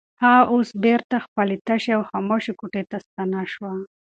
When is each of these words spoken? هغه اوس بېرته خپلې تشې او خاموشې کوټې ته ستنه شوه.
هغه 0.23 0.43
اوس 0.53 0.69
بېرته 0.85 1.15
خپلې 1.25 1.55
تشې 1.67 1.91
او 1.97 2.01
خاموشې 2.09 2.53
کوټې 2.59 2.83
ته 2.91 2.97
ستنه 3.05 3.41
شوه. 3.53 3.71